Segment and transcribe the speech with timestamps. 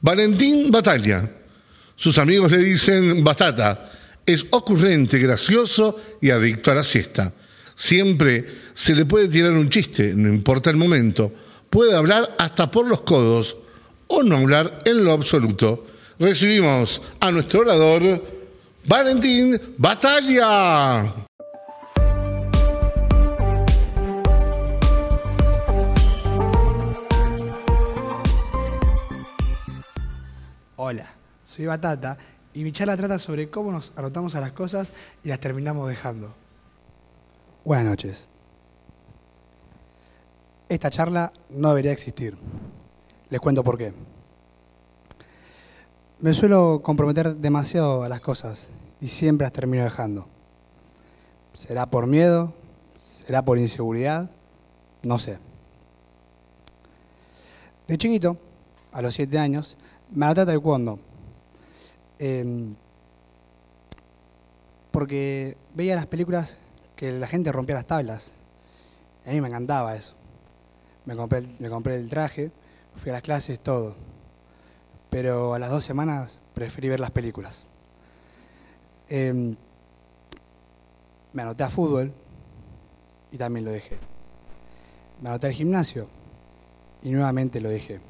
[0.00, 1.28] Valentín Batalla.
[1.96, 3.90] Sus amigos le dicen Batata.
[4.24, 7.32] Es ocurrente, gracioso y adicto a la siesta.
[7.74, 11.32] Siempre se le puede tirar un chiste, no importa el momento.
[11.70, 13.56] Puede hablar hasta por los codos
[14.08, 15.86] o no hablar en lo absoluto.
[16.18, 18.22] Recibimos a nuestro orador,
[18.84, 21.27] Valentín Batalla.
[30.90, 31.04] Hola,
[31.44, 32.16] soy Batata
[32.54, 34.90] y mi charla trata sobre cómo nos anotamos a las cosas
[35.22, 36.34] y las terminamos dejando.
[37.62, 38.26] Buenas noches.
[40.66, 42.38] Esta charla no debería existir.
[43.28, 43.92] Les cuento por qué.
[46.20, 50.26] Me suelo comprometer demasiado a las cosas y siempre las termino dejando.
[51.52, 52.54] ¿Será por miedo?
[53.04, 54.30] ¿Será por inseguridad?
[55.02, 55.38] No sé.
[57.86, 58.38] De chiquito,
[58.90, 59.76] a los siete años,
[60.14, 60.98] me anoté a taekwondo.
[62.18, 62.74] Em,
[64.90, 66.56] porque veía las películas
[66.96, 68.32] que la gente rompía las tablas.
[69.26, 70.14] A mí me encantaba eso.
[71.04, 72.50] Me compré, el, traje,
[72.94, 73.94] fui a las clases, todo.
[75.10, 77.64] Pero a las dos semanas preferí ver las películas.
[79.08, 79.56] Em,
[81.32, 82.12] me anoté a fútbol
[83.30, 83.96] y también lo dejé.
[85.22, 86.08] Me anoté al gimnasio
[87.02, 88.00] y nuevamente lo dejé.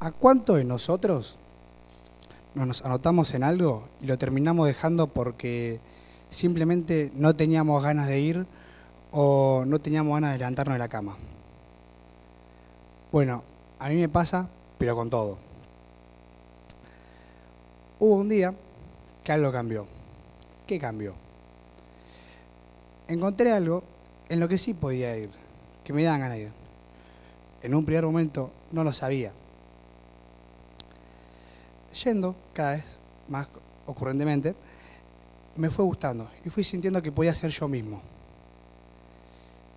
[0.00, 1.36] ¿A cuánto de nosotros
[2.54, 5.80] nos anotamos en algo y lo terminamos dejando porque
[6.30, 8.46] simplemente no teníamos ganas de ir
[9.10, 11.16] o no teníamos ganas de levantarnos de la cama?
[13.10, 13.42] Bueno,
[13.80, 15.36] a mí me pasa, pero con todo.
[17.98, 18.54] Hubo un día
[19.24, 19.84] que algo cambió.
[20.68, 21.14] ¿Qué cambió?
[23.08, 23.82] Encontré algo
[24.28, 25.30] en lo que sí podía ir,
[25.82, 26.52] que me daban ganas de ir.
[27.64, 29.32] En un primer momento no lo sabía
[31.92, 32.84] yendo cada vez
[33.28, 33.48] más
[33.86, 34.54] ocurrentemente,
[35.56, 38.00] me fue gustando y fui sintiendo que podía ser yo mismo.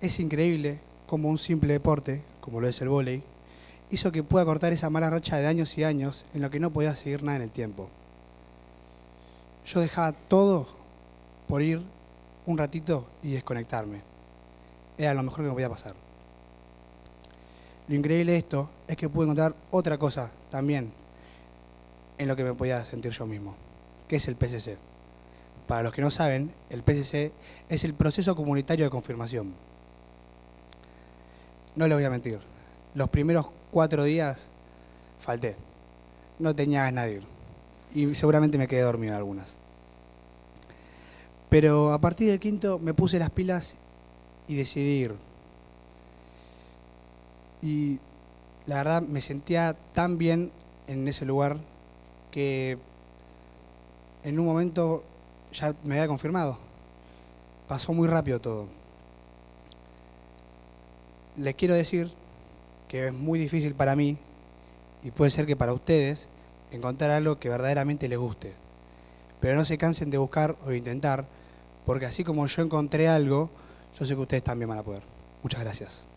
[0.00, 3.22] Es increíble cómo un simple deporte, como lo es el vóley,
[3.90, 6.72] hizo que pueda cortar esa mala racha de años y años en lo que no
[6.72, 7.88] podía seguir nada en el tiempo.
[9.64, 10.66] Yo dejaba todo
[11.46, 11.82] por ir
[12.46, 14.00] un ratito y desconectarme.
[14.98, 15.94] Era lo mejor que me podía pasar.
[17.88, 21.01] Lo increíble de esto es que pude encontrar otra cosa también
[22.18, 23.56] en lo que me podía sentir yo mismo,
[24.08, 24.76] que es el PCC.
[25.66, 27.32] Para los que no saben, el PCC
[27.68, 29.54] es el proceso comunitario de confirmación.
[31.76, 32.38] No le voy a mentir,
[32.94, 34.48] los primeros cuatro días
[35.18, 35.56] falté,
[36.38, 37.32] no tenía ganas de ir
[37.94, 39.56] y seguramente me quedé dormido en algunas.
[41.48, 43.76] Pero a partir del quinto me puse las pilas
[44.48, 45.14] y decidí ir.
[47.60, 47.98] Y
[48.66, 50.50] la verdad me sentía tan bien
[50.86, 51.58] en ese lugar
[52.32, 52.78] que
[54.24, 55.04] en un momento
[55.52, 56.58] ya me había confirmado.
[57.68, 58.66] Pasó muy rápido todo.
[61.36, 62.10] Les quiero decir
[62.88, 64.18] que es muy difícil para mí
[65.04, 66.28] y puede ser que para ustedes
[66.72, 68.52] encontrar algo que verdaderamente les guste.
[69.40, 71.26] Pero no se cansen de buscar o de intentar,
[71.84, 73.50] porque así como yo encontré algo,
[73.98, 75.02] yo sé que ustedes también van a poder.
[75.42, 76.11] Muchas gracias.